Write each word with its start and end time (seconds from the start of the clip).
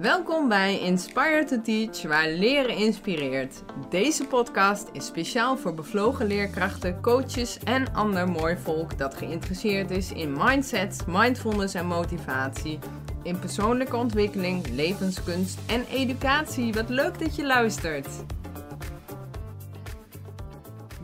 Welkom 0.00 0.48
bij 0.48 0.80
Inspire 0.80 1.44
to 1.44 1.60
Teach, 1.60 2.02
waar 2.02 2.28
leren 2.28 2.76
inspireert. 2.76 3.62
Deze 3.90 4.26
podcast 4.26 4.88
is 4.92 5.06
speciaal 5.06 5.56
voor 5.56 5.74
bevlogen 5.74 6.26
leerkrachten, 6.26 7.00
coaches 7.02 7.58
en 7.58 7.94
ander 7.94 8.28
mooi 8.28 8.56
volk 8.56 8.98
dat 8.98 9.14
geïnteresseerd 9.14 9.90
is 9.90 10.12
in 10.12 10.32
mindset, 10.32 11.04
mindfulness 11.06 11.74
en 11.74 11.86
motivatie, 11.86 12.78
in 13.22 13.38
persoonlijke 13.38 13.96
ontwikkeling, 13.96 14.68
levenskunst 14.68 15.58
en 15.66 15.84
educatie. 15.84 16.72
Wat 16.72 16.88
leuk 16.88 17.18
dat 17.18 17.36
je 17.36 17.46
luistert. 17.46 18.08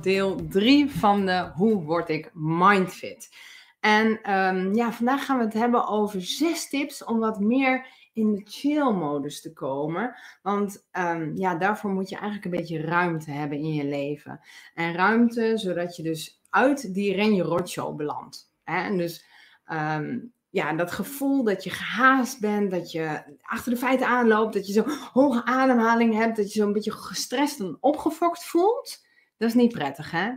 Deel 0.00 0.48
3 0.48 0.90
van 0.90 1.26
de 1.26 1.50
Hoe 1.54 1.82
word 1.82 2.08
ik 2.08 2.30
mindfit? 2.32 3.36
En 3.80 4.32
um, 4.32 4.74
ja, 4.74 4.92
vandaag 4.92 5.24
gaan 5.24 5.38
we 5.38 5.44
het 5.44 5.54
hebben 5.54 5.88
over 5.88 6.22
zes 6.22 6.68
tips 6.68 7.04
om 7.04 7.18
wat 7.18 7.40
meer 7.40 7.86
in 8.12 8.34
de 8.34 8.42
chill-modus 8.44 9.40
te 9.40 9.52
komen. 9.52 10.14
Want 10.42 10.86
um, 10.92 11.36
ja, 11.36 11.54
daarvoor 11.54 11.90
moet 11.90 12.08
je 12.08 12.16
eigenlijk 12.16 12.44
een 12.44 12.60
beetje 12.60 12.80
ruimte 12.80 13.30
hebben 13.30 13.58
in 13.58 13.74
je 13.74 13.84
leven. 13.84 14.40
En 14.74 14.94
ruimte 14.94 15.52
zodat 15.54 15.96
je 15.96 16.02
dus 16.02 16.40
uit 16.50 16.94
die 16.94 17.14
renje 17.14 17.42
rotshow 17.42 17.96
belandt. 17.96 18.52
En 18.64 18.96
dus 18.96 19.24
um, 19.72 20.32
ja, 20.52 20.72
dat 20.72 20.92
gevoel 20.92 21.44
dat 21.44 21.64
je 21.64 21.70
gehaast 21.70 22.40
bent, 22.40 22.70
dat 22.70 22.90
je 22.90 23.36
achter 23.42 23.72
de 23.72 23.78
feiten 23.78 24.06
aanloopt, 24.06 24.54
dat 24.54 24.66
je 24.66 24.72
zo'n 24.72 24.98
hoge 25.12 25.44
ademhaling 25.44 26.14
hebt, 26.14 26.36
dat 26.36 26.52
je 26.52 26.60
zo'n 26.60 26.72
beetje 26.72 26.92
gestrest 26.92 27.60
en 27.60 27.76
opgefokt 27.80 28.44
voelt. 28.44 29.06
Dat 29.36 29.48
is 29.48 29.54
niet 29.54 29.72
prettig, 29.72 30.10
hè? 30.10 30.30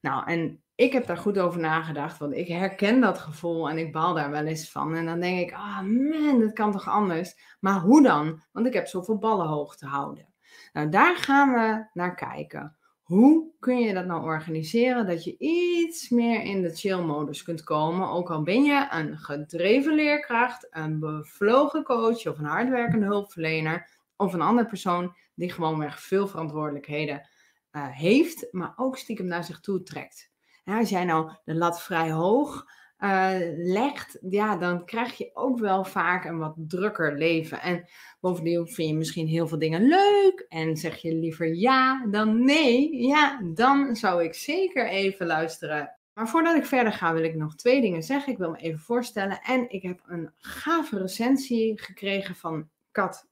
Nou, 0.00 0.26
en 0.26 0.62
ik 0.78 0.92
heb 0.92 1.06
daar 1.06 1.16
goed 1.16 1.38
over 1.38 1.60
nagedacht, 1.60 2.18
want 2.18 2.34
ik 2.34 2.48
herken 2.48 3.00
dat 3.00 3.18
gevoel 3.18 3.68
en 3.68 3.78
ik 3.78 3.92
baal 3.92 4.14
daar 4.14 4.30
wel 4.30 4.44
eens 4.44 4.70
van. 4.70 4.94
En 4.94 5.06
dan 5.06 5.20
denk 5.20 5.40
ik, 5.40 5.52
ah 5.52 5.80
man, 5.80 6.40
dat 6.40 6.52
kan 6.52 6.72
toch 6.72 6.88
anders? 6.88 7.34
Maar 7.60 7.80
hoe 7.80 8.02
dan? 8.02 8.42
Want 8.52 8.66
ik 8.66 8.72
heb 8.72 8.86
zoveel 8.86 9.18
ballen 9.18 9.46
hoog 9.46 9.76
te 9.76 9.86
houden. 9.86 10.28
Nou, 10.72 10.88
daar 10.88 11.16
gaan 11.16 11.52
we 11.52 11.88
naar 11.92 12.14
kijken. 12.14 12.76
Hoe 13.02 13.50
kun 13.58 13.78
je 13.78 13.94
dat 13.94 14.06
nou 14.06 14.22
organiseren 14.22 15.06
dat 15.06 15.24
je 15.24 15.38
iets 15.38 16.08
meer 16.08 16.42
in 16.42 16.62
de 16.62 16.76
chill-modus 16.76 17.42
kunt 17.42 17.64
komen? 17.64 18.08
Ook 18.08 18.30
al 18.30 18.42
ben 18.42 18.64
je 18.64 18.86
een 18.90 19.18
gedreven 19.18 19.94
leerkracht, 19.94 20.66
een 20.70 20.98
bevlogen 20.98 21.82
coach 21.82 22.26
of 22.26 22.38
een 22.38 22.44
hardwerkende 22.44 23.06
hulpverlener 23.06 23.90
of 24.16 24.32
een 24.32 24.42
andere 24.42 24.68
persoon 24.68 25.16
die 25.34 25.50
gewoonweg 25.50 26.00
veel 26.00 26.28
verantwoordelijkheden 26.28 27.28
uh, 27.72 27.86
heeft, 27.88 28.46
maar 28.50 28.72
ook 28.76 28.96
stiekem 28.96 29.26
naar 29.26 29.44
zich 29.44 29.60
toe 29.60 29.82
trekt. 29.82 30.30
Ja, 30.68 30.78
als 30.78 30.88
jij 30.88 31.04
nou 31.04 31.30
de 31.44 31.54
lat 31.54 31.82
vrij 31.82 32.10
hoog 32.10 32.66
uh, 32.98 33.36
legt, 33.56 34.18
ja, 34.30 34.56
dan 34.56 34.84
krijg 34.84 35.18
je 35.18 35.30
ook 35.34 35.58
wel 35.58 35.84
vaak 35.84 36.24
een 36.24 36.38
wat 36.38 36.54
drukker 36.56 37.18
leven. 37.18 37.60
En 37.60 37.84
bovendien 38.20 38.68
vind 38.68 38.88
je 38.88 38.94
misschien 38.94 39.26
heel 39.26 39.48
veel 39.48 39.58
dingen 39.58 39.82
leuk 39.82 40.46
en 40.48 40.76
zeg 40.76 40.96
je 40.96 41.14
liever 41.14 41.54
ja 41.54 42.06
dan 42.06 42.44
nee. 42.44 43.06
Ja, 43.06 43.40
dan 43.54 43.96
zou 43.96 44.24
ik 44.24 44.34
zeker 44.34 44.88
even 44.88 45.26
luisteren. 45.26 45.98
Maar 46.14 46.28
voordat 46.28 46.56
ik 46.56 46.64
verder 46.66 46.92
ga, 46.92 47.12
wil 47.12 47.24
ik 47.24 47.34
nog 47.34 47.54
twee 47.54 47.80
dingen 47.80 48.02
zeggen. 48.02 48.32
Ik 48.32 48.38
wil 48.38 48.50
me 48.50 48.58
even 48.58 48.80
voorstellen. 48.80 49.40
En 49.40 49.70
ik 49.70 49.82
heb 49.82 50.00
een 50.06 50.32
gave 50.36 50.98
recensie 50.98 51.80
gekregen 51.80 52.34
van 52.34 52.68
Kat 52.90 53.28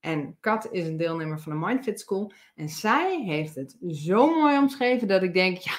en 0.00 0.36
Kat 0.40 0.68
is 0.70 0.86
een 0.86 0.96
deelnemer 0.96 1.40
van 1.40 1.52
de 1.52 1.66
Mindfit 1.66 2.00
School. 2.00 2.32
En 2.54 2.68
zij 2.68 3.22
heeft 3.22 3.54
het 3.54 3.76
zo 3.88 4.40
mooi 4.40 4.58
omschreven 4.58 5.08
dat 5.08 5.22
ik 5.22 5.34
denk, 5.34 5.56
ja, 5.56 5.72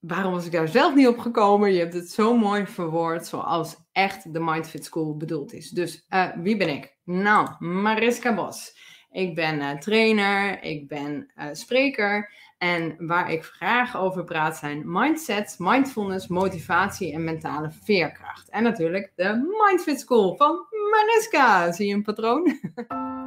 waarom 0.00 0.32
was 0.32 0.46
ik 0.46 0.52
daar 0.52 0.68
zelf 0.68 0.94
niet 0.94 1.06
op 1.06 1.18
gekomen? 1.18 1.72
Je 1.72 1.78
hebt 1.78 1.94
het 1.94 2.10
zo 2.10 2.36
mooi 2.36 2.66
verwoord 2.66 3.26
zoals 3.26 3.76
echt 3.92 4.32
de 4.32 4.40
Mindfit 4.40 4.84
School 4.84 5.16
bedoeld 5.16 5.52
is. 5.52 5.70
Dus 5.70 6.06
uh, 6.10 6.28
wie 6.36 6.56
ben 6.56 6.68
ik? 6.68 6.96
Nou, 7.04 7.64
Mariska 7.64 8.34
Bos. 8.34 8.86
Ik 9.10 9.34
ben 9.34 9.58
uh, 9.58 9.70
trainer, 9.70 10.62
ik 10.62 10.88
ben 10.88 11.32
uh, 11.36 11.44
spreker 11.52 12.32
en 12.58 12.94
waar 12.98 13.32
ik 13.32 13.42
graag 13.42 13.96
over 13.96 14.24
praat 14.24 14.56
zijn 14.56 14.82
mindset, 14.84 15.54
mindfulness, 15.58 16.26
motivatie 16.26 17.12
en 17.12 17.24
mentale 17.24 17.70
veerkracht. 17.70 18.50
En 18.50 18.62
natuurlijk 18.62 19.12
de 19.16 19.56
Mindfit 19.66 20.00
School 20.00 20.36
van 20.36 20.66
Mariska. 20.90 21.72
Zie 21.72 21.86
je 21.86 21.94
een 21.94 22.02
patroon? 22.02 22.58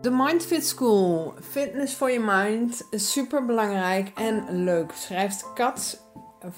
De 0.00 0.10
Mindfit 0.10 0.66
School, 0.66 1.34
fitness 1.50 1.94
voor 1.94 2.10
je 2.10 2.20
mind, 2.20 2.82
super 2.90 3.44
belangrijk 3.46 4.10
en 4.14 4.64
leuk. 4.64 4.92
Schrijft 4.92 5.52
Kat 5.54 6.02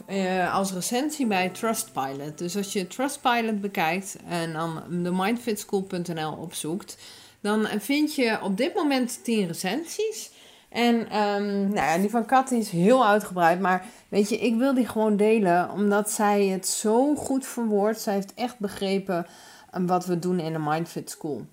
uh, 0.08 0.54
als 0.54 0.72
recensie 0.72 1.26
bij 1.26 1.48
Trustpilot. 1.48 2.38
Dus 2.38 2.56
als 2.56 2.72
je 2.72 2.86
Trustpilot 2.86 3.60
bekijkt 3.60 4.16
en 4.28 4.52
dan 4.52 4.82
de 5.02 5.10
mindfitschool.nl 5.12 6.32
opzoekt, 6.32 6.98
dan 7.40 7.66
vind 7.66 8.14
je 8.14 8.38
op 8.42 8.56
dit 8.56 8.74
moment 8.74 9.24
10 9.24 9.46
recensies. 9.46 10.30
En 10.68 11.18
um, 11.18 11.72
nou 11.72 12.00
die 12.00 12.10
van 12.10 12.26
Kat 12.26 12.50
is 12.50 12.70
heel 12.70 13.06
uitgebreid. 13.06 13.60
Maar 13.60 13.84
weet 14.08 14.28
je, 14.28 14.38
ik 14.38 14.56
wil 14.56 14.74
die 14.74 14.86
gewoon 14.86 15.16
delen. 15.16 15.70
Omdat 15.70 16.10
zij 16.10 16.46
het 16.46 16.66
zo 16.66 17.14
goed 17.14 17.46
verwoordt. 17.46 18.00
Zij 18.00 18.14
heeft 18.14 18.34
echt 18.34 18.58
begrepen 18.58 19.26
wat 19.70 20.06
we 20.06 20.18
doen 20.18 20.40
in 20.40 20.52
de 20.52 20.58
Mindfit 20.58 21.10
School. 21.10 21.46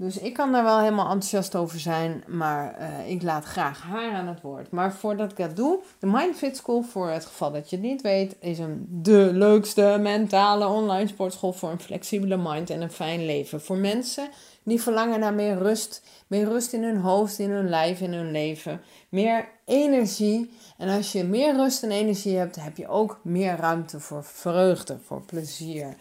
Dus 0.00 0.18
ik 0.18 0.34
kan 0.34 0.52
daar 0.52 0.64
wel 0.64 0.78
helemaal 0.78 1.10
enthousiast 1.10 1.56
over 1.56 1.80
zijn, 1.80 2.24
maar 2.26 2.76
uh, 2.80 3.10
ik 3.10 3.22
laat 3.22 3.44
graag 3.44 3.82
haar 3.82 4.12
aan 4.12 4.26
het 4.26 4.40
woord. 4.40 4.70
Maar 4.70 4.92
voordat 4.92 5.30
ik 5.30 5.36
dat 5.36 5.56
doe, 5.56 5.80
de 5.98 6.06
Mindfit 6.06 6.56
School, 6.56 6.82
voor 6.82 7.10
het 7.10 7.26
geval 7.26 7.52
dat 7.52 7.70
je 7.70 7.76
het 7.76 7.84
niet 7.84 8.02
weet, 8.02 8.36
is 8.40 8.58
een 8.58 8.86
de 8.88 9.30
leukste 9.32 9.98
mentale 10.00 10.66
online 10.66 11.08
sportschool 11.08 11.52
voor 11.52 11.70
een 11.70 11.80
flexibele 11.80 12.36
mind 12.36 12.70
en 12.70 12.82
een 12.82 12.90
fijn 12.90 13.24
leven. 13.24 13.60
Voor 13.60 13.76
mensen 13.76 14.28
die 14.62 14.82
verlangen 14.82 15.20
naar 15.20 15.34
meer 15.34 15.58
rust, 15.58 16.02
meer 16.26 16.44
rust 16.44 16.72
in 16.72 16.82
hun 16.82 16.98
hoofd, 16.98 17.38
in 17.38 17.50
hun 17.50 17.68
lijf, 17.68 18.00
in 18.00 18.12
hun 18.12 18.30
leven, 18.30 18.80
meer 19.08 19.48
energie. 19.64 20.50
En 20.78 20.88
als 20.88 21.12
je 21.12 21.24
meer 21.24 21.56
rust 21.56 21.82
en 21.82 21.90
energie 21.90 22.36
hebt, 22.36 22.56
heb 22.56 22.76
je 22.76 22.88
ook 22.88 23.20
meer 23.22 23.56
ruimte 23.56 24.00
voor 24.00 24.24
vreugde, 24.24 24.98
voor 25.04 25.22
plezier. 25.22 25.96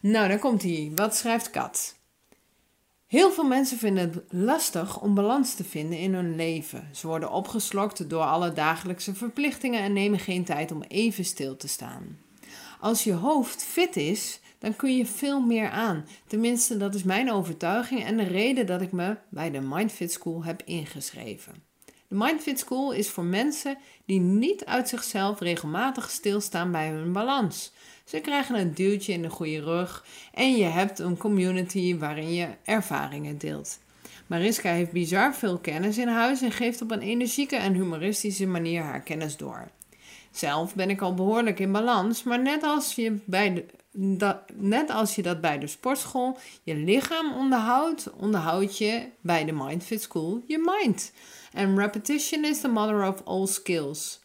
Nou, 0.00 0.28
dan 0.28 0.38
komt 0.38 0.62
hij. 0.62 0.92
Wat 0.94 1.14
schrijft 1.14 1.50
Kat? 1.50 2.02
Heel 3.14 3.32
veel 3.32 3.44
mensen 3.44 3.78
vinden 3.78 4.10
het 4.10 4.22
lastig 4.28 5.00
om 5.00 5.14
balans 5.14 5.54
te 5.54 5.64
vinden 5.64 5.98
in 5.98 6.14
hun 6.14 6.36
leven. 6.36 6.88
Ze 6.92 7.06
worden 7.06 7.30
opgeslokt 7.30 8.10
door 8.10 8.22
alle 8.22 8.52
dagelijkse 8.52 9.14
verplichtingen 9.14 9.82
en 9.82 9.92
nemen 9.92 10.18
geen 10.18 10.44
tijd 10.44 10.72
om 10.72 10.82
even 10.82 11.24
stil 11.24 11.56
te 11.56 11.68
staan. 11.68 12.18
Als 12.80 13.04
je 13.04 13.12
hoofd 13.12 13.64
fit 13.64 13.96
is, 13.96 14.40
dan 14.58 14.76
kun 14.76 14.96
je 14.96 15.06
veel 15.06 15.40
meer 15.40 15.70
aan. 15.70 16.06
Tenminste, 16.26 16.76
dat 16.76 16.94
is 16.94 17.02
mijn 17.02 17.32
overtuiging 17.32 18.04
en 18.04 18.16
de 18.16 18.24
reden 18.24 18.66
dat 18.66 18.80
ik 18.80 18.92
me 18.92 19.16
bij 19.28 19.50
de 19.50 19.60
Mindfit 19.60 20.12
School 20.12 20.44
heb 20.44 20.62
ingeschreven. 20.64 21.54
De 22.08 22.14
Mindfit 22.14 22.58
School 22.58 22.92
is 22.92 23.08
voor 23.08 23.24
mensen 23.24 23.78
die 24.04 24.20
niet 24.20 24.64
uit 24.64 24.88
zichzelf 24.88 25.40
regelmatig 25.40 26.10
stilstaan 26.10 26.70
bij 26.70 26.88
hun 26.88 27.12
balans. 27.12 27.72
Ze 28.04 28.20
krijgen 28.20 28.58
een 28.58 28.74
duwtje 28.74 29.12
in 29.12 29.22
de 29.22 29.30
goede 29.30 29.60
rug 29.60 30.04
en 30.32 30.56
je 30.56 30.64
hebt 30.64 30.98
een 30.98 31.16
community 31.16 31.98
waarin 31.98 32.34
je 32.34 32.48
ervaringen 32.64 33.38
deelt. 33.38 33.78
Mariska 34.26 34.70
heeft 34.70 34.92
bizar 34.92 35.34
veel 35.34 35.58
kennis 35.58 35.98
in 35.98 36.08
huis 36.08 36.42
en 36.42 36.52
geeft 36.52 36.82
op 36.82 36.90
een 36.90 37.00
energieke 37.00 37.56
en 37.56 37.74
humoristische 37.74 38.46
manier 38.46 38.82
haar 38.82 39.02
kennis 39.02 39.36
door. 39.36 39.68
Zelf 40.30 40.74
ben 40.74 40.90
ik 40.90 41.00
al 41.00 41.14
behoorlijk 41.14 41.58
in 41.60 41.72
balans, 41.72 42.22
maar 42.22 42.42
net 42.42 42.62
als 42.62 42.94
je, 42.94 43.16
bij 43.24 43.54
de, 43.54 43.64
dat, 44.16 44.38
net 44.54 44.90
als 44.90 45.14
je 45.14 45.22
dat 45.22 45.40
bij 45.40 45.58
de 45.58 45.66
sportschool 45.66 46.38
je 46.62 46.74
lichaam 46.74 47.32
onderhoudt, 47.32 48.10
onderhoud 48.16 48.78
je 48.78 49.08
bij 49.20 49.44
de 49.44 49.52
Mindfit 49.52 50.02
School 50.02 50.42
je 50.46 50.58
mind. 50.58 51.12
En 51.52 51.78
repetition 51.78 52.44
is 52.44 52.60
the 52.60 52.68
mother 52.68 53.08
of 53.08 53.22
all 53.24 53.46
skills. 53.46 54.23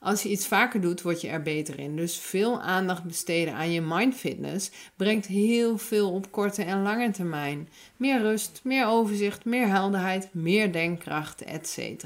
Als 0.00 0.22
je 0.22 0.28
iets 0.28 0.46
vaker 0.46 0.80
doet, 0.80 1.02
word 1.02 1.20
je 1.20 1.28
er 1.28 1.42
beter 1.42 1.78
in. 1.78 1.96
Dus 1.96 2.18
veel 2.18 2.60
aandacht 2.60 3.04
besteden 3.04 3.54
aan 3.54 3.72
je 3.72 3.80
mindfitness 3.80 4.70
brengt 4.96 5.26
heel 5.26 5.78
veel 5.78 6.12
op 6.12 6.30
korte 6.30 6.62
en 6.62 6.82
lange 6.82 7.10
termijn. 7.10 7.68
Meer 7.96 8.20
rust, 8.20 8.60
meer 8.64 8.86
overzicht, 8.86 9.44
meer 9.44 9.68
helderheid, 9.68 10.34
meer 10.34 10.72
denkkracht, 10.72 11.42
etc. 11.42 12.04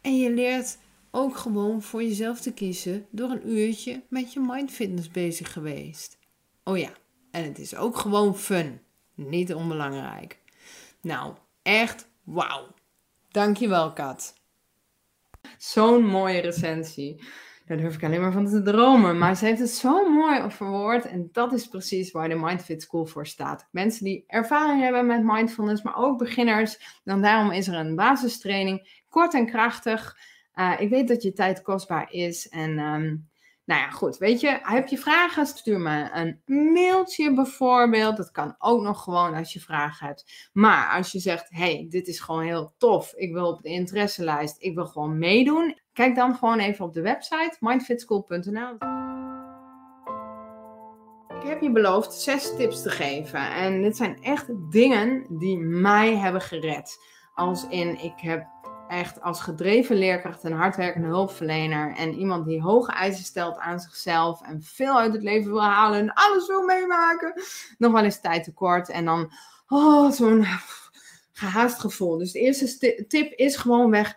En 0.00 0.18
je 0.18 0.30
leert 0.30 0.78
ook 1.10 1.36
gewoon 1.36 1.82
voor 1.82 2.02
jezelf 2.02 2.40
te 2.40 2.52
kiezen 2.52 3.06
door 3.10 3.30
een 3.30 3.50
uurtje 3.50 4.02
met 4.08 4.32
je 4.32 4.40
mindfitness 4.40 5.10
bezig 5.10 5.52
geweest. 5.52 6.18
Oh 6.64 6.78
ja, 6.78 6.90
en 7.30 7.44
het 7.44 7.58
is 7.58 7.76
ook 7.76 7.96
gewoon 7.96 8.38
fun. 8.38 8.80
Niet 9.14 9.54
onbelangrijk. 9.54 10.38
Nou, 11.00 11.34
echt 11.62 12.08
wauw. 12.24 12.66
Dankjewel, 13.30 13.92
Kat. 13.92 14.34
Zo'n 15.58 16.04
mooie 16.04 16.40
recensie. 16.40 17.22
Daar 17.66 17.76
durf 17.76 17.94
ik 17.94 18.04
alleen 18.04 18.20
maar 18.20 18.32
van 18.32 18.46
te 18.46 18.62
dromen. 18.62 19.18
Maar 19.18 19.36
ze 19.36 19.44
heeft 19.44 19.58
het 19.58 19.70
zo 19.70 20.10
mooi 20.10 20.50
verwoord. 20.50 21.06
En 21.06 21.28
dat 21.32 21.52
is 21.52 21.68
precies 21.68 22.10
waar 22.10 22.28
de 22.28 22.34
Mindfit 22.34 22.82
School 22.82 23.06
voor 23.06 23.26
staat. 23.26 23.68
Mensen 23.70 24.04
die 24.04 24.24
ervaring 24.26 24.82
hebben 24.82 25.06
met 25.06 25.22
mindfulness, 25.24 25.82
maar 25.82 25.96
ook 25.96 26.18
beginners. 26.18 27.00
Dan 27.04 27.22
daarom 27.22 27.50
is 27.50 27.68
er 27.68 27.74
een 27.74 27.94
basistraining. 27.94 29.02
Kort 29.08 29.34
en 29.34 29.46
krachtig. 29.46 30.16
Uh, 30.54 30.74
ik 30.78 30.88
weet 30.88 31.08
dat 31.08 31.22
je 31.22 31.32
tijd 31.32 31.62
kostbaar 31.62 32.12
is. 32.12 32.48
En 32.48 32.78
um, 32.78 33.28
Nou 33.68 33.80
ja, 33.80 33.90
goed. 33.90 34.16
Weet 34.16 34.40
je, 34.40 34.58
heb 34.62 34.88
je 34.88 34.98
vragen? 34.98 35.46
Stuur 35.46 35.80
me 35.80 36.10
een 36.12 36.40
mailtje 36.72 37.34
bijvoorbeeld. 37.34 38.16
Dat 38.16 38.30
kan 38.30 38.54
ook 38.58 38.82
nog 38.82 39.02
gewoon 39.02 39.34
als 39.34 39.52
je 39.52 39.60
vragen 39.60 40.06
hebt. 40.06 40.48
Maar 40.52 40.96
als 40.96 41.12
je 41.12 41.18
zegt, 41.18 41.46
hey, 41.50 41.86
dit 41.88 42.06
is 42.06 42.20
gewoon 42.20 42.42
heel 42.42 42.74
tof. 42.78 43.12
Ik 43.14 43.32
wil 43.32 43.46
op 43.46 43.62
de 43.62 43.68
interesselijst. 43.68 44.56
Ik 44.58 44.74
wil 44.74 44.86
gewoon 44.86 45.18
meedoen. 45.18 45.80
Kijk 45.92 46.14
dan 46.14 46.34
gewoon 46.34 46.58
even 46.58 46.84
op 46.84 46.92
de 46.92 47.02
website 47.02 47.56
mindfitschool.nl. 47.60 48.74
Ik 51.40 51.48
heb 51.48 51.60
je 51.60 51.70
beloofd 51.72 52.12
zes 52.12 52.56
tips 52.56 52.82
te 52.82 52.90
geven. 52.90 53.50
En 53.50 53.82
dit 53.82 53.96
zijn 53.96 54.22
echt 54.22 54.46
dingen 54.70 55.26
die 55.38 55.58
mij 55.58 56.16
hebben 56.16 56.40
gered. 56.40 56.98
Als 57.34 57.68
in, 57.68 58.02
ik 58.02 58.20
heb 58.20 58.46
echt 58.88 59.20
als 59.22 59.40
gedreven 59.40 59.96
leerkracht 59.96 60.44
een 60.44 60.52
hardwerkende 60.52 61.08
hulpverlener 61.08 61.94
en 61.96 62.14
iemand 62.14 62.46
die 62.46 62.62
hoge 62.62 62.92
eisen 62.92 63.24
stelt 63.24 63.58
aan 63.58 63.80
zichzelf 63.80 64.42
en 64.42 64.62
veel 64.62 64.98
uit 64.98 65.12
het 65.12 65.22
leven 65.22 65.50
wil 65.50 65.62
halen 65.62 66.00
en 66.00 66.12
alles 66.14 66.46
wil 66.46 66.62
meemaken, 66.62 67.42
nog 67.78 67.92
wel 67.92 68.04
eens 68.04 68.20
tijd 68.20 68.44
tekort 68.44 68.88
en 68.88 69.04
dan 69.04 69.32
oh, 69.68 70.10
zo'n 70.10 70.46
gehaast 71.32 71.78
gevoel. 71.78 72.18
Dus 72.18 72.32
de 72.32 72.40
eerste 72.40 73.04
tip 73.08 73.32
is 73.32 73.56
gewoon 73.56 73.90
weg. 73.90 74.16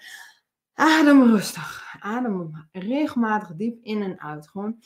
Adem 0.74 1.24
rustig. 1.24 1.96
Adem 2.00 2.68
regelmatig 2.72 3.56
diep 3.56 3.84
in 3.84 4.02
en 4.02 4.20
uit. 4.20 4.48
Gewoon 4.48 4.80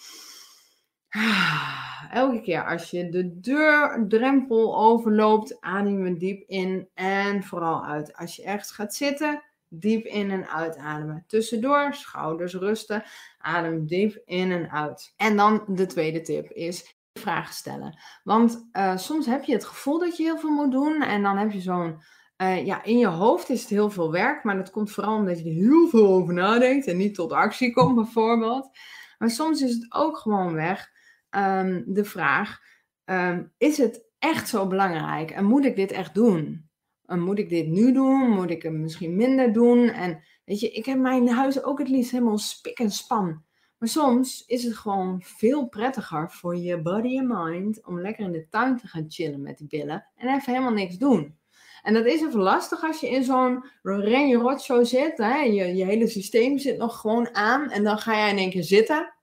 elke 2.12 2.42
keer 2.42 2.66
als 2.66 2.92
je 2.92 3.10
de 3.10 3.40
deurdrempel 3.40 4.78
overloopt, 4.78 5.62
adem 5.62 6.06
je 6.06 6.18
diep 6.18 6.44
in 6.48 6.88
en 6.94 7.44
vooral 7.44 7.86
uit. 7.86 8.16
Als 8.16 8.36
je 8.36 8.44
ergens 8.44 8.72
gaat 8.72 8.96
zitten, 8.96 9.44
diep 9.80 10.06
in 10.06 10.32
en 10.32 10.48
uitademen. 10.48 11.24
Tussendoor, 11.28 11.94
schouders 11.94 12.54
rusten, 12.54 13.04
adem 13.38 13.86
diep 13.86 14.22
in 14.26 14.52
en 14.52 14.72
uit. 14.72 15.14
En 15.16 15.38
dan 15.38 15.64
de 15.68 15.86
tweede 15.86 16.22
tip 16.22 16.52
is 16.52 16.96
vragen 17.14 17.54
stellen. 17.54 18.00
Want 18.24 18.68
uh, 18.74 18.98
soms 18.98 19.26
heb 19.26 19.44
je 19.44 19.54
het 19.54 19.66
gevoel 19.66 20.00
dat 20.00 20.18
je 20.18 20.24
heel 20.24 20.38
veel 20.38 20.50
moet 20.50 20.72
doen 20.72 21.02
en 21.02 21.24
dan 21.24 21.38
heb 21.38 21.52
je 21.52 21.62
zo'n 21.62 22.02
uh, 22.38 22.66
ja, 22.66 22.84
in 22.84 22.98
je 22.98 23.08
hoofd 23.08 23.50
is 23.50 23.62
het 23.62 23.70
heel 23.70 23.90
veel 23.90 24.12
werk, 24.12 24.44
maar 24.44 24.56
dat 24.56 24.72
komt 24.72 24.92
vooral 24.92 25.16
omdat 25.16 25.40
je 25.40 25.46
er 25.46 25.56
heel 25.56 25.88
veel 25.88 26.08
over 26.08 26.34
nadenkt 26.34 26.88
en 26.88 26.98
niet 26.98 27.16
tot 27.16 27.32
actie 27.32 27.74
komt, 27.74 27.96
bijvoorbeeld. 28.04 28.70
Maar 29.18 29.30
soms 29.30 29.62
is 29.62 29.74
het 29.74 29.94
ook 29.94 30.18
gewoon 30.18 30.54
weg 30.54 30.90
um, 31.30 31.84
de 31.88 32.06
vraag: 32.06 32.60
um, 33.06 33.54
is 33.58 33.78
het 33.78 34.06
echt 34.20 34.50
zo 34.50 34.68
belangrijk 34.68 35.32
en 35.32 35.46
moet 35.46 35.66
ik 35.66 35.76
dit 35.76 35.92
echt 35.92 36.14
doen? 36.14 36.70
Moet 37.08 37.40
ik 37.40 37.50
dit 37.50 37.68
nu 37.68 37.94
doen? 37.94 38.30
Moet 38.30 38.50
ik 38.50 38.64
hem 38.64 38.82
misschien 38.82 39.16
minder 39.16 39.54
doen? 39.54 39.90
En 39.90 40.24
weet 40.46 40.60
je, 40.60 40.72
ik 40.72 40.86
heb 40.86 40.98
mijn 40.98 41.30
huis 41.30 41.64
ook 41.64 41.80
het 41.80 41.90
liefst 41.90 42.12
helemaal 42.12 42.38
spik 42.38 42.80
en 42.80 42.92
span. 42.92 43.44
Maar 43.78 43.90
soms 43.90 44.44
is 44.46 44.64
het 44.64 44.76
gewoon 44.76 45.22
veel 45.24 45.68
prettiger 45.68 46.32
voor 46.32 46.58
je 46.58 46.82
body 46.82 47.18
en 47.18 47.28
mind 47.28 47.86
om 47.86 48.02
lekker 48.02 48.26
in 48.26 48.32
de 48.32 48.48
tuin 48.50 48.78
te 48.78 48.88
gaan 48.88 49.06
chillen 49.08 49.42
met 49.42 49.58
die 49.58 49.68
billen 49.68 50.06
en 50.16 50.28
even 50.28 50.54
helemaal 50.54 50.74
niks 50.74 50.98
doen. 50.98 51.38
En 51.84 51.94
dat 51.94 52.06
is 52.06 52.22
even 52.22 52.40
lastig 52.40 52.84
als 52.84 53.00
je 53.00 53.10
in 53.10 53.24
zo'n 53.24 53.66
Renje 53.84 54.38
Rotshow 54.38 54.86
zit. 54.86 55.18
Hè? 55.18 55.38
Je, 55.40 55.76
je 55.76 55.86
hele 55.86 56.08
systeem 56.08 56.58
zit 56.58 56.78
nog 56.78 57.00
gewoon 57.00 57.36
aan 57.36 57.70
en 57.70 57.84
dan 57.84 57.98
ga 57.98 58.16
jij 58.16 58.30
in 58.30 58.38
één 58.38 58.50
keer 58.50 58.64
zitten. 58.64 59.14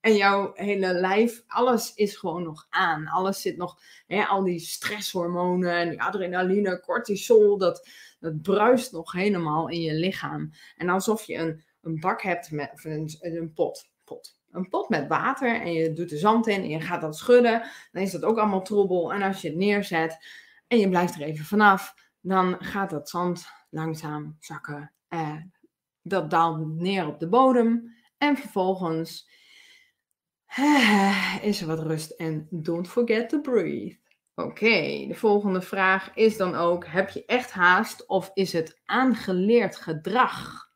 En 0.00 0.16
jouw 0.16 0.52
hele 0.54 0.92
lijf, 0.92 1.42
alles 1.46 1.94
is 1.94 2.16
gewoon 2.16 2.42
nog 2.42 2.66
aan. 2.70 3.06
Alles 3.06 3.40
zit 3.40 3.56
nog, 3.56 3.78
hè, 4.06 4.24
al 4.24 4.42
die 4.42 4.58
stresshormonen 4.58 5.72
en 5.72 5.88
die 5.88 6.02
adrenaline, 6.02 6.80
cortisol, 6.80 7.58
dat, 7.58 7.88
dat 8.20 8.42
bruist 8.42 8.92
nog 8.92 9.12
helemaal 9.12 9.68
in 9.68 9.80
je 9.80 9.94
lichaam. 9.94 10.50
En 10.76 10.88
alsof 10.88 11.22
je 11.22 11.34
een, 11.34 11.64
een 11.82 12.00
bak 12.00 12.22
hebt 12.22 12.50
met 12.50 12.70
een, 12.82 13.16
een 13.20 13.52
pot, 13.52 13.88
pot. 14.04 14.36
Een 14.50 14.68
pot 14.68 14.88
met 14.88 15.08
water 15.08 15.60
en 15.60 15.72
je 15.72 15.92
doet 15.92 16.12
er 16.12 16.18
zand 16.18 16.46
in 16.46 16.62
en 16.62 16.68
je 16.68 16.80
gaat 16.80 17.00
dat 17.00 17.16
schudden. 17.16 17.62
Dan 17.92 18.02
is 18.02 18.10
dat 18.12 18.24
ook 18.24 18.38
allemaal 18.38 18.62
troebel. 18.62 19.12
En 19.12 19.22
als 19.22 19.40
je 19.40 19.48
het 19.48 19.56
neerzet 19.56 20.26
en 20.66 20.78
je 20.78 20.88
blijft 20.88 21.14
er 21.14 21.22
even 21.22 21.44
vanaf, 21.44 21.94
dan 22.20 22.56
gaat 22.58 22.90
dat 22.90 23.08
zand 23.08 23.46
langzaam 23.70 24.36
zakken. 24.40 24.92
Eh, 25.08 25.36
dat 26.02 26.30
daalt 26.30 26.66
neer 26.66 27.06
op 27.06 27.18
de 27.18 27.28
bodem. 27.28 27.96
En 28.18 28.36
vervolgens 28.36 29.28
is 31.42 31.60
er 31.60 31.66
wat 31.66 31.82
rust 31.82 32.10
en 32.10 32.46
don't 32.50 32.88
forget 32.88 33.28
to 33.28 33.40
breathe. 33.40 33.98
Oké, 34.34 35.06
de 35.08 35.14
volgende 35.14 35.60
vraag 35.60 36.14
is 36.14 36.36
dan 36.36 36.54
ook: 36.54 36.86
heb 36.86 37.08
je 37.08 37.24
echt 37.24 37.50
haast 37.50 38.06
of 38.06 38.30
is 38.34 38.52
het 38.52 38.80
aangeleerd 38.84 39.76
gedrag? 39.76 40.66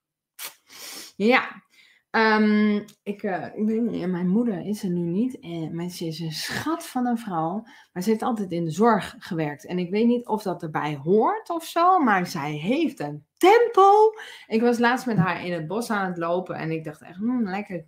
Ja, 1.17 1.63
um, 2.11 2.85
ik, 3.03 3.23
uh, 3.23 3.47
ik 3.55 3.67
weet 3.67 3.83
niet, 3.83 4.07
mijn 4.07 4.29
moeder 4.29 4.67
is 4.67 4.83
er 4.83 4.91
nu 4.91 5.01
niet. 5.01 5.41
En, 5.41 5.75
maar 5.75 5.89
ze 5.89 6.07
is 6.07 6.21
een 6.21 6.33
schat 6.33 6.87
van 6.87 7.07
een 7.07 7.19
vrouw. 7.19 7.63
Maar 7.93 8.03
ze 8.03 8.11
heeft 8.11 8.23
altijd 8.23 8.53
in 8.53 8.65
de 8.65 8.71
zorg 8.71 9.15
gewerkt. 9.19 9.67
En 9.67 9.79
ik 9.79 9.91
weet 9.91 10.07
niet 10.07 10.27
of 10.27 10.43
dat 10.43 10.63
erbij 10.63 11.01
hoort 11.03 11.51
of 11.51 11.65
zo. 11.65 11.99
Maar 11.99 12.27
zij 12.27 12.53
heeft 12.53 13.01
een 13.01 13.27
tempo. 13.37 14.13
Ik 14.47 14.61
was 14.61 14.79
laatst 14.79 15.07
met 15.07 15.17
haar 15.17 15.45
in 15.45 15.53
het 15.53 15.67
bos 15.67 15.91
aan 15.91 16.07
het 16.07 16.19
lopen. 16.19 16.57
En 16.57 16.71
ik 16.71 16.85
dacht 16.85 17.03
echt, 17.03 17.17
hmm, 17.17 17.49
lekker 17.49 17.87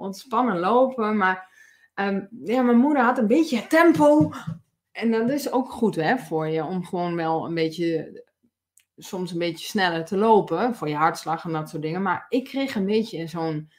ontspannen 0.00 0.58
lopen. 0.58 1.16
Maar 1.16 1.48
um, 1.94 2.28
ja, 2.44 2.62
mijn 2.62 2.78
moeder 2.78 3.02
had 3.02 3.18
een 3.18 3.26
beetje 3.26 3.66
tempo. 3.66 4.32
En 4.92 5.10
dat 5.10 5.30
is 5.30 5.52
ook 5.52 5.70
goed 5.70 5.96
hè, 5.96 6.18
voor 6.18 6.48
je 6.48 6.64
om 6.64 6.84
gewoon 6.84 7.16
wel 7.16 7.46
een 7.46 7.54
beetje, 7.54 8.22
soms 8.96 9.32
een 9.32 9.38
beetje 9.38 9.66
sneller 9.66 10.04
te 10.04 10.16
lopen. 10.16 10.74
Voor 10.74 10.88
je 10.88 10.94
hartslag 10.94 11.44
en 11.44 11.52
dat 11.52 11.68
soort 11.68 11.82
dingen. 11.82 12.02
Maar 12.02 12.26
ik 12.28 12.44
kreeg 12.44 12.74
een 12.74 12.86
beetje 12.86 13.26
zo'n 13.26 13.70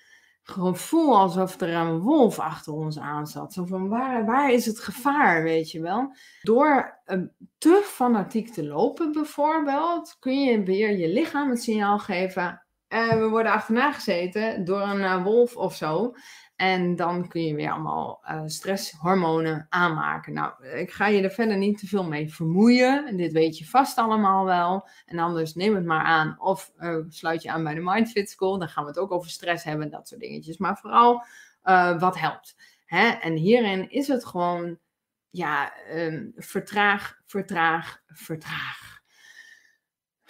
gevoel 0.43 1.17
alsof 1.17 1.61
er 1.61 1.73
een 1.73 1.99
wolf 1.99 2.39
achter 2.39 2.73
ons 2.73 2.99
aan 2.99 3.27
zat. 3.27 3.53
Zo 3.53 3.65
van 3.65 3.89
waar, 3.89 4.25
waar 4.25 4.51
is 4.51 4.65
het 4.65 4.79
gevaar, 4.79 5.43
weet 5.43 5.71
je 5.71 5.81
wel? 5.81 6.15
Door 6.41 6.99
te 7.57 7.81
fanatiek 7.83 8.53
te 8.53 8.67
lopen 8.67 9.11
bijvoorbeeld, 9.11 10.15
kun 10.19 10.43
je 10.43 10.63
weer 10.63 10.97
je 10.97 11.07
lichaam 11.07 11.49
het 11.49 11.63
signaal 11.63 11.99
geven 11.99 12.65
uh, 12.93 13.09
we 13.09 13.27
worden 13.27 13.51
achterna 13.51 13.91
gezeten 13.91 14.65
door 14.65 14.81
een 14.81 14.99
uh, 14.99 15.23
wolf 15.23 15.57
of 15.57 15.75
zo. 15.75 16.15
En 16.55 16.95
dan 16.95 17.27
kun 17.27 17.45
je 17.45 17.55
weer 17.55 17.71
allemaal 17.71 18.23
uh, 18.29 18.41
stresshormonen 18.45 19.65
aanmaken. 19.69 20.33
Nou, 20.33 20.67
ik 20.67 20.91
ga 20.91 21.07
je 21.07 21.21
er 21.21 21.31
verder 21.31 21.57
niet 21.57 21.79
te 21.79 21.87
veel 21.87 22.03
mee 22.03 22.33
vermoeien. 22.33 23.17
Dit 23.17 23.31
weet 23.31 23.57
je 23.57 23.65
vast 23.65 23.97
allemaal 23.97 24.45
wel. 24.45 24.87
En 25.05 25.19
anders 25.19 25.55
neem 25.55 25.75
het 25.75 25.85
maar 25.85 26.03
aan. 26.03 26.35
Of 26.39 26.71
sluit 27.09 27.41
je 27.41 27.51
aan 27.51 27.63
bij 27.63 27.73
de 27.73 27.81
Mindfit 27.83 28.29
School. 28.29 28.57
Dan 28.57 28.67
gaan 28.67 28.83
we 28.83 28.89
het 28.89 28.99
ook 28.99 29.11
over 29.11 29.29
stress 29.29 29.63
hebben. 29.63 29.89
Dat 29.89 30.07
soort 30.07 30.21
dingetjes. 30.21 30.57
Maar 30.57 30.77
vooral 30.77 31.23
wat 31.99 32.19
helpt. 32.19 32.55
Hè? 32.85 33.07
En 33.07 33.35
hierin 33.35 33.89
is 33.89 34.07
het 34.07 34.25
gewoon, 34.25 34.77
ja, 35.29 35.73
um, 35.93 36.33
vertraag, 36.35 37.19
vertraag, 37.25 38.01
vertraag. 38.07 39.00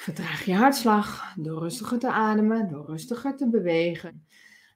Vertraag 0.01 0.46
je 0.46 0.55
hartslag 0.55 1.34
door 1.36 1.60
rustiger 1.60 2.00
te 2.00 2.12
ademen, 2.12 2.70
door 2.70 2.86
rustiger 2.86 3.38
te 3.38 3.50
bewegen. 3.50 4.25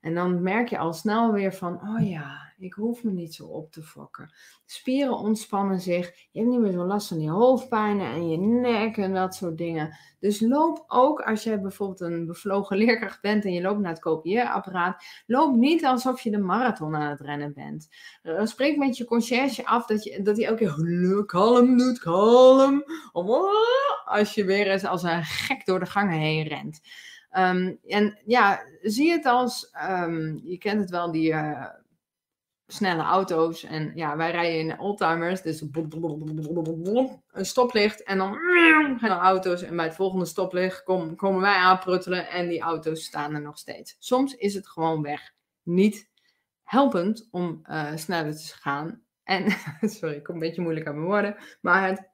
En 0.02 0.14
dan 0.14 0.42
merk 0.42 0.70
je 0.70 0.78
al 0.78 0.94
snel 0.94 1.32
weer 1.32 1.54
van, 1.54 1.82
oh 1.90 2.10
ja, 2.10 2.45
ik 2.58 2.74
hoef 2.74 3.04
me 3.04 3.12
niet 3.12 3.34
zo 3.34 3.46
op 3.46 3.72
te 3.72 3.84
fokken. 3.84 4.34
Spieren 4.66 5.18
ontspannen 5.18 5.80
zich. 5.82 6.14
Je 6.32 6.40
hebt 6.40 6.52
niet 6.52 6.60
meer 6.60 6.72
zo 6.72 6.86
last 6.86 7.08
van 7.08 7.22
je 7.22 7.30
hoofdpijnen 7.30 8.12
en 8.12 8.30
je 8.30 8.38
nek 8.38 8.98
en 8.98 9.14
dat 9.14 9.36
soort 9.36 9.58
dingen. 9.58 9.98
Dus 10.20 10.40
loop 10.40 10.84
ook 10.88 11.22
als 11.22 11.44
je 11.44 11.60
bijvoorbeeld 11.60 12.00
een 12.00 12.26
bevlogen 12.26 12.78
leerkracht 12.86 13.22
bent 13.22 13.46
en 13.46 13.54
je 13.54 13.62
loopt 13.62 13.80
naar 13.80 13.92
het 13.92 14.02
kopieerapparaat. 14.02 15.04
Loop 15.26 15.56
niet 15.56 15.86
alsof 15.86 16.22
je 16.22 16.32
de 16.32 16.38
marathon 16.38 16.96
aan 16.96 17.10
het 17.10 17.22
rennen 17.22 17.54
bent. 17.54 17.90
Uh, 18.24 18.46
spreek 18.46 18.78
met 18.78 18.98
je 18.98 19.06
conciërge 19.06 19.66
af 19.66 19.86
dat, 19.86 20.04
je, 20.04 20.22
dat 20.22 20.38
hij 20.38 20.46
elke 20.46 20.74
keer 20.76 21.26
kalm 21.26 21.78
doet, 21.78 22.00
kalm. 22.00 22.84
Als 24.06 24.34
je 24.34 24.46
weer 24.46 24.72
eens 24.72 24.86
als 24.86 25.04
een 25.04 25.24
gek 25.24 25.66
door 25.66 25.80
de 25.80 25.86
gangen 25.86 26.20
heen 26.20 26.48
rent. 26.48 26.82
Um, 27.38 27.80
en 27.88 28.20
ja, 28.26 28.64
zie 28.82 29.12
het 29.12 29.26
als, 29.26 29.72
um, 29.90 30.42
je 30.44 30.58
kent 30.58 30.80
het 30.80 30.90
wel, 30.90 31.12
die 31.12 31.32
uh, 31.32 31.66
snelle 32.68 33.04
auto's. 33.04 33.64
En 33.64 33.92
ja, 33.96 34.18
wij 34.18 34.32
rijden 34.32 34.60
in 34.60 34.80
oldtimers, 34.80 35.42
dus 35.42 35.62
een 35.62 37.46
stoplicht 37.46 38.04
en 38.04 38.18
dan 38.18 38.34
gaan 38.34 38.98
de 39.00 39.08
auto's. 39.08 39.62
En 39.62 39.76
bij 39.76 39.86
het 39.86 39.96
volgende 39.96 40.26
stoplicht 40.26 40.84
kom, 40.84 41.16
komen 41.16 41.42
wij 41.42 41.56
aanpruttelen 41.56 42.30
en 42.30 42.48
die 42.48 42.62
auto's 42.62 43.04
staan 43.04 43.34
er 43.34 43.42
nog 43.42 43.58
steeds. 43.58 43.96
Soms 44.00 44.34
is 44.34 44.54
het 44.54 44.68
gewoon 44.68 45.02
weg. 45.02 45.34
Niet 45.64 46.10
helpend 46.64 47.28
om 47.32 47.62
uh, 47.70 47.96
sneller 47.96 48.36
te 48.36 48.54
gaan. 48.56 49.02
En, 49.24 49.46
sorry, 49.82 50.16
ik 50.16 50.24
kom 50.24 50.34
een 50.34 50.40
beetje 50.40 50.62
moeilijk 50.62 50.88
aan 50.88 50.96
mijn 50.96 51.08
woorden. 51.08 51.36
Maar 51.62 51.88
het, 51.88 52.10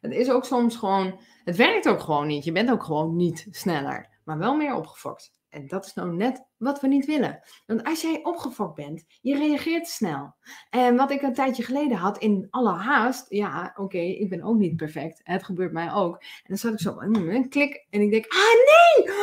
het 0.00 0.12
is 0.12 0.30
ook 0.30 0.44
soms 0.44 0.76
gewoon, 0.76 1.20
het 1.44 1.56
werkt 1.56 1.88
ook 1.88 2.00
gewoon 2.00 2.26
niet. 2.26 2.44
Je 2.44 2.52
bent 2.52 2.70
ook 2.70 2.82
gewoon 2.82 3.16
niet 3.16 3.46
sneller 3.50 4.12
maar 4.24 4.38
wel 4.38 4.56
meer 4.56 4.74
opgefokt. 4.74 5.32
En 5.54 5.66
dat 5.66 5.86
is 5.86 5.94
nou 5.94 6.14
net 6.14 6.44
wat 6.56 6.80
we 6.80 6.88
niet 6.88 7.06
willen. 7.06 7.40
Want 7.66 7.84
als 7.84 8.00
jij 8.00 8.20
opgefokt 8.22 8.74
bent, 8.74 9.04
je 9.20 9.36
reageert 9.36 9.88
snel. 9.88 10.34
En 10.70 10.96
wat 10.96 11.10
ik 11.10 11.22
een 11.22 11.34
tijdje 11.34 11.62
geleden 11.62 11.96
had 11.96 12.18
in 12.18 12.46
alle 12.50 12.72
haast, 12.72 13.26
ja, 13.28 13.72
oké, 13.76 13.98
ik 13.98 14.28
ben 14.28 14.42
ook 14.42 14.56
niet 14.56 14.76
perfect. 14.76 15.20
Het 15.22 15.44
gebeurt 15.44 15.72
mij 15.72 15.92
ook. 15.92 16.14
En 16.20 16.44
dan 16.44 16.56
zat 16.56 16.72
ik 16.72 16.80
zo, 16.80 16.96
een 16.98 17.48
klik, 17.48 17.86
en 17.90 18.00
ik 18.00 18.10
denk, 18.10 18.26
ah 18.26 18.38
nee! 18.38 19.14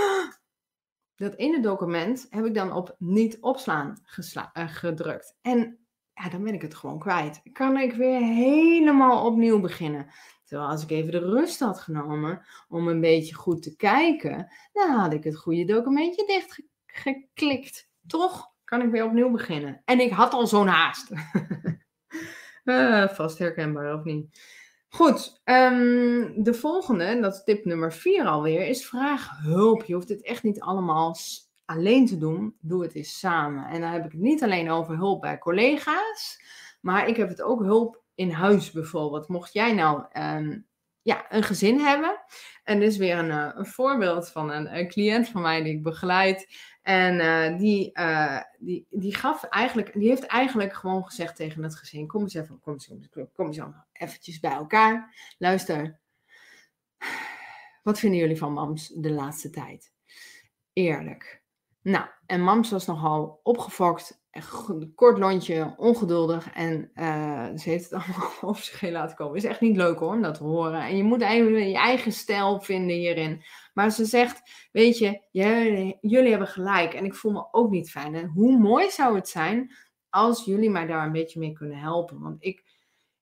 dat 1.15 1.35
ene 1.35 1.59
document 1.59 2.27
heb 2.29 2.45
ik 2.45 2.53
dan 2.53 2.73
op 2.73 2.95
niet 2.97 3.38
opslaan 3.41 3.97
uh, 4.17 4.67
gedrukt. 4.67 5.38
En 5.41 5.79
ja, 6.13 6.29
dan 6.29 6.43
ben 6.43 6.53
ik 6.53 6.61
het 6.61 6.75
gewoon 6.75 7.00
kwijt. 7.00 7.41
Kan 7.51 7.77
ik 7.77 7.93
weer 7.93 8.21
helemaal 8.21 9.25
opnieuw 9.25 9.59
beginnen. 9.59 10.07
Terwijl 10.51 10.72
als 10.72 10.84
ik 10.84 10.89
even 10.89 11.12
de 11.12 11.20
rust 11.20 11.60
had 11.60 11.79
genomen 11.79 12.46
om 12.67 12.88
een 12.88 13.01
beetje 13.01 13.36
goed 13.36 13.63
te 13.63 13.75
kijken, 13.75 14.51
dan 14.74 14.89
had 14.89 15.13
ik 15.13 15.24
het 15.24 15.38
goede 15.38 15.65
documentje 15.65 16.25
dichtgeklikt. 16.25 17.89
Toch 18.08 18.51
kan 18.63 18.81
ik 18.81 18.91
weer 18.91 19.05
opnieuw 19.05 19.31
beginnen. 19.31 19.81
En 19.86 20.00
ik 20.00 20.12
had 20.12 20.34
al 20.34 20.48
zo'n 20.48 20.67
haast. 20.67 21.12
uh, 22.63 23.08
vast 23.17 23.38
herkenbaar 23.38 23.93
of 23.93 24.03
niet? 24.03 24.39
Goed, 24.89 25.41
um, 25.46 26.43
de 26.43 26.53
volgende, 26.53 27.03
en 27.03 27.22
dat 27.22 27.34
is 27.34 27.43
tip 27.43 27.65
nummer 27.65 27.93
4 27.93 28.25
alweer, 28.25 28.67
is 28.67 28.86
vraag 28.86 29.29
hulp. 29.43 29.84
Je 29.84 29.93
hoeft 29.93 30.10
het 30.10 30.24
echt 30.24 30.43
niet 30.43 30.62
allemaal 30.62 31.15
alleen 31.65 32.05
te 32.05 32.17
doen. 32.17 32.55
Doe 32.60 32.84
het 32.84 32.96
eens 32.96 33.20
samen. 33.20 33.65
En 33.65 33.81
dan 33.81 33.89
heb 33.89 34.05
ik 34.05 34.12
het 34.12 34.22
niet 34.22 34.43
alleen 34.43 34.70
over 34.70 34.96
hulp 34.96 35.22
bij 35.22 35.38
collega's, 35.38 36.41
maar 36.81 37.08
ik 37.08 37.17
heb 37.17 37.29
het 37.29 37.41
ook 37.41 37.62
hulp 37.62 38.00
in 38.22 38.32
huis 38.32 38.72
bijvoorbeeld. 38.72 39.28
Mocht 39.28 39.54
jij 39.54 39.74
nou 39.74 40.06
um, 40.13 40.68
ja, 41.01 41.25
een 41.30 41.44
gezin 41.44 41.80
hebben. 41.80 42.20
En 42.63 42.80
dit 42.80 42.90
is 42.90 42.98
weer 42.98 43.18
een, 43.18 43.30
uh, 43.30 43.50
een 43.54 43.66
voorbeeld 43.66 44.30
van 44.30 44.51
een, 44.51 44.88
cliënt 44.88 45.30
van 45.30 45.42
mij 45.42 45.63
die 45.63 45.74
ik 45.74 45.84
begeleid. 45.84 46.48
En 46.82 47.16
uh, 47.16 47.60
die, 47.60 47.90
uh, 47.94 48.42
die, 48.60 48.86
die, 48.90 49.16
gaf 49.16 49.44
eigenlijk, 49.44 49.94
die 49.94 50.10
heeft 50.10 50.25
eigenlijk 50.25 50.74
gewoon 50.74 51.06
gezegd 51.06 51.36
tegen 51.36 51.63
het 51.63 51.75
gezin: 51.75 52.08
Kom 52.08 52.22
eens 52.22 52.34
even, 52.34 52.60
kom 52.60 52.74
eens, 52.74 52.92
kom 53.34 53.48
eens 53.48 53.60
allemaal 53.60 53.88
eventjes 53.92 54.40
bij 54.40 54.51
elkaar. 54.51 55.16
Luister, 55.38 56.00
wat 57.84 58.00
vinden 58.00 58.20
jullie 58.20 58.38
van 58.38 58.54
mams 58.54 58.88
de 58.88 59.12
laatste 59.12 59.50
tijd? 59.50 59.92
Eerlijk. 60.74 61.40
Nou, 61.81 62.05
en 62.25 62.41
mams 62.41 62.71
was 62.71 62.85
nogal 62.85 63.39
opgefokt 63.43 64.21
kort 64.95 65.17
lontje, 65.17 65.73
ongeduldig. 65.77 66.53
En 66.53 66.91
uh, 66.95 67.47
ze 67.55 67.69
heeft 67.69 67.89
het 67.89 67.93
allemaal 68.03 68.41
over 68.41 68.63
zich 68.63 68.79
heen 68.79 68.91
laten 68.91 69.15
komen. 69.15 69.35
Is 69.35 69.43
echt 69.43 69.61
niet 69.61 69.75
leuk 69.75 70.00
hoor, 70.00 70.13
om 70.13 70.21
dat 70.21 70.35
te 70.35 70.43
horen. 70.43 70.81
En 70.81 70.97
je 70.97 71.03
moet 71.03 71.21
even 71.21 71.69
je 71.69 71.77
eigen 71.77 72.11
stijl 72.11 72.61
vinden 72.61 72.95
hierin. 72.95 73.43
Maar 73.73 73.91
ze 73.91 74.05
zegt, 74.05 74.41
weet 74.71 74.97
je, 74.97 75.21
jullie 76.01 76.29
hebben 76.29 76.47
gelijk. 76.47 76.93
En 76.93 77.05
ik 77.05 77.15
voel 77.15 77.31
me 77.31 77.47
ook 77.51 77.69
niet 77.69 77.91
fijn. 77.91 78.15
En 78.15 78.27
hoe 78.27 78.57
mooi 78.57 78.89
zou 78.89 79.15
het 79.15 79.29
zijn 79.29 79.73
als 80.09 80.45
jullie 80.45 80.69
mij 80.69 80.85
daar 80.85 81.05
een 81.05 81.11
beetje 81.11 81.39
mee 81.39 81.53
kunnen 81.53 81.77
helpen. 81.77 82.19
Want 82.19 82.35
ik, 82.39 82.63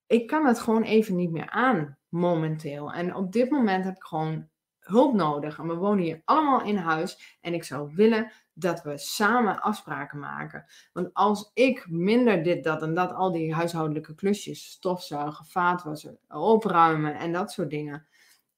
ik 0.07 0.27
kan 0.27 0.45
het 0.45 0.59
gewoon 0.59 0.83
even 0.83 1.15
niet 1.15 1.31
meer 1.31 1.49
aan, 1.49 1.97
momenteel. 2.09 2.91
En 2.93 3.15
op 3.15 3.31
dit 3.31 3.49
moment 3.49 3.83
heb 3.83 3.95
ik 3.95 4.03
gewoon 4.03 4.47
hulp 4.79 5.13
nodig. 5.13 5.59
En 5.59 5.67
we 5.67 5.75
wonen 5.75 6.03
hier 6.03 6.21
allemaal 6.25 6.63
in 6.63 6.77
huis. 6.77 7.37
En 7.41 7.53
ik 7.53 7.63
zou 7.63 7.91
willen 7.95 8.31
dat 8.53 8.81
we 8.81 8.97
samen 8.97 9.61
afspraken 9.61 10.19
maken. 10.19 10.65
Want 10.93 11.09
als 11.13 11.51
ik 11.53 11.85
minder 11.89 12.43
dit, 12.43 12.63
dat 12.63 12.81
en 12.81 12.93
dat, 12.93 13.13
al 13.13 13.31
die 13.31 13.53
huishoudelijke 13.53 14.15
klusjes, 14.15 14.71
stofzuigen, 14.71 15.45
vaatwassen, 15.45 16.19
opruimen 16.27 17.15
en 17.15 17.31
dat 17.31 17.51
soort 17.51 17.69
dingen. 17.69 18.07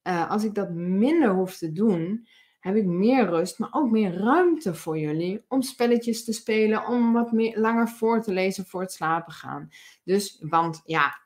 Uh, 0.04 0.30
als 0.30 0.44
ik 0.44 0.56
dat 0.56 0.70
minder 0.72 1.30
hoef 1.30 1.58
te 1.58 1.72
doen, 1.72 2.28
heb 2.60 2.76
ik 2.76 2.86
meer 2.86 3.26
rust, 3.26 3.60
maar 3.60 3.70
ook 3.72 3.92
meer 3.92 4.14
ruimte 4.14 4.74
voor 4.74 4.98
jullie 4.98 5.46
om 5.48 5.62
spelletjes 5.62 6.24
te 6.24 6.34
spelen, 6.34 6.88
om 6.88 7.14
wat 7.14 7.32
meer, 7.32 7.60
langer 7.60 7.88
voor 7.88 8.22
te 8.22 8.34
lezen 8.34 8.66
voor 8.66 8.82
het 8.82 8.92
slapen 8.92 9.34
gaan. 9.34 9.70
Dus, 10.04 10.44
want 10.50 10.82
ja, 10.86 11.20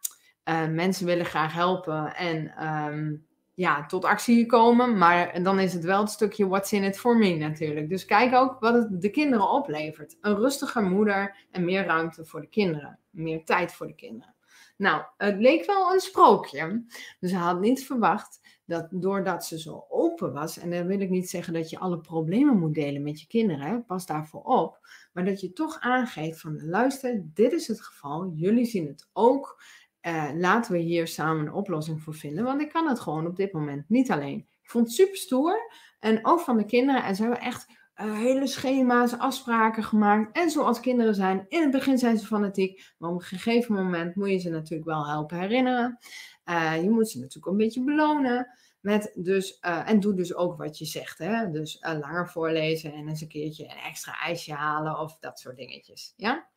uh, 0.50 0.68
mensen 0.68 1.06
willen 1.06 1.26
graag 1.26 1.54
helpen 1.54 2.16
en 2.16 2.68
um, 2.68 3.26
ja, 3.56 3.86
tot 3.86 4.06
actie 4.06 4.46
komen. 4.46 4.98
Maar 4.98 5.44
dan 5.44 5.60
is 5.60 5.74
het 5.74 5.84
wel 5.84 6.00
het 6.00 6.10
stukje 6.10 6.48
what's 6.48 6.72
in 6.72 6.84
it 6.84 6.98
for 6.98 7.18
me 7.18 7.36
natuurlijk. 7.36 7.90
Dus 7.90 8.06
kijk 8.06 8.34
ook 8.34 8.60
wat 8.60 8.74
het 8.74 9.02
de 9.02 9.10
kinderen 9.10 9.50
oplevert. 9.50 10.18
Een 10.22 10.36
rustiger 10.36 10.84
moeder 10.84 11.36
en 11.52 11.66
meer 11.66 11.86
ruimte 11.86 12.26
voor 12.26 12.42
de 12.42 12.50
kinderen. 12.50 13.00
Meer 13.10 13.46
tijd 13.46 13.74
voor 13.74 13.88
de 13.88 13.96
kinderen. 13.96 14.36
Nou, 14.78 15.04
het 15.18 15.40
leek 15.40 15.66
wel 15.66 15.94
een 15.94 16.00
sprookje. 16.00 16.86
Dus 17.20 17.30
ze 17.30 17.36
had 17.36 17.60
niet 17.60 17.86
verwacht 17.86 18.40
dat 18.66 18.88
doordat 18.92 19.46
ze 19.46 19.60
zo 19.60 19.86
open 19.90 20.34
was, 20.34 20.58
en 20.58 20.72
dan 20.72 20.88
wil 20.88 21.00
ik 21.00 21.10
niet 21.10 21.30
zeggen 21.30 21.54
dat 21.54 21.70
je 21.70 21.80
alle 21.80 22.00
problemen 22.00 22.60
moet 22.60 22.74
delen 22.74 23.04
met 23.04 23.22
je 23.22 23.28
kinderen, 23.28 23.86
pas 23.86 24.06
daarvoor 24.06 24.42
op, 24.42 24.88
maar 25.14 25.26
dat 25.26 25.42
je 25.42 25.54
toch 25.54 25.80
aangeeft 25.80 26.40
van 26.40 26.66
luister, 26.66 27.24
dit 27.34 27.52
is 27.52 27.68
het 27.68 27.82
geval, 27.82 28.32
jullie 28.34 28.66
zien 28.66 28.88
het 28.88 29.10
ook 29.14 29.64
uh, 30.08 30.30
laten 30.34 30.72
we 30.72 30.78
hier 30.78 31.08
samen 31.08 31.46
een 31.46 31.54
oplossing 31.54 32.02
voor 32.02 32.14
vinden. 32.14 32.44
Want 32.44 32.62
ik 32.62 32.70
kan 32.70 32.88
het 32.88 33.00
gewoon 33.00 33.28
op 33.28 33.36
dit 33.36 33.54
moment 33.54 33.90
niet 33.90 34.12
alleen. 34.12 34.38
Ik 34.62 34.70
vond 34.70 34.86
het 34.86 34.96
super 34.96 35.18
stoer. 35.18 35.72
En 36.00 36.26
ook 36.26 36.40
van 36.40 36.58
de 36.58 36.66
kinderen. 36.66 37.04
En 37.04 37.16
ze 37.16 37.22
hebben 37.22 37.42
echt 37.42 37.68
uh, 38.02 38.18
hele 38.18 38.48
schema's, 38.48 39.18
afspraken 39.18 39.84
gemaakt. 39.84 40.38
En 40.38 40.50
zoals 40.50 40.80
kinderen 40.80 41.16
zijn. 41.16 41.46
In 41.48 41.62
het 41.62 41.72
begin 41.72 41.98
zijn 41.98 42.18
ze 42.18 42.26
fanatiek. 42.26 42.94
Maar 42.98 43.10
op 43.10 43.16
een 43.16 43.26
gegeven 43.26 43.76
moment 43.76 44.16
moet 44.16 44.30
je 44.30 44.38
ze 44.38 44.50
natuurlijk 44.50 44.90
wel 44.90 45.08
helpen 45.08 45.40
herinneren. 45.40 45.98
Uh, 46.46 46.84
je 46.84 46.90
moet 46.90 47.10
ze 47.10 47.20
natuurlijk 47.20 47.46
een 47.46 47.58
beetje 47.58 47.84
belonen. 47.84 48.48
Met 48.80 49.12
dus, 49.16 49.60
en 49.60 50.00
doe 50.00 50.14
dus 50.14 50.36
ook 50.36 50.58
wat 50.58 50.78
je 50.78 50.86
zegt. 50.86 51.18
Hè? 51.18 51.52
Dus 51.52 51.78
langer 51.82 52.30
voorlezen 52.30 52.94
en 52.94 53.08
eens 53.08 53.22
een 53.22 53.28
keertje 53.28 53.64
een 53.64 53.90
extra 53.90 54.20
ijsje 54.20 54.54
halen. 54.54 55.00
Of 55.00 55.18
dat 55.20 55.40
soort 55.40 55.58
dingetjes. 55.58 56.14
Ja? 56.16 56.48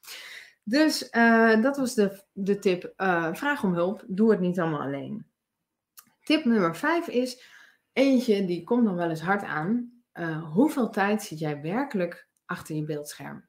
Dus 0.69 1.09
uh, 1.11 1.63
dat 1.63 1.77
was 1.77 1.95
de, 1.95 2.25
de 2.33 2.59
tip. 2.59 2.93
Uh, 2.97 3.35
vraag 3.35 3.65
om 3.65 3.75
hulp. 3.75 4.05
Doe 4.07 4.31
het 4.31 4.41
niet 4.41 4.61
allemaal 4.61 4.81
alleen. 4.81 5.27
Tip 6.23 6.45
nummer 6.45 6.77
5 6.77 7.09
is: 7.09 7.43
eentje 7.93 8.45
die 8.45 8.65
komt 8.65 8.85
nog 8.85 8.95
wel 8.95 9.09
eens 9.09 9.21
hard 9.21 9.43
aan. 9.43 10.03
Uh, 10.13 10.53
hoeveel 10.53 10.91
tijd 10.91 11.23
zit 11.23 11.39
jij 11.39 11.61
werkelijk 11.61 12.29
achter 12.45 12.77
je 12.77 12.85
beeldscherm? 12.85 13.49